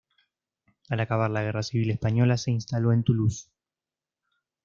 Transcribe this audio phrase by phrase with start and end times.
[0.89, 3.49] Al acabar la Guerra Civil Española se instaló en Toulouse.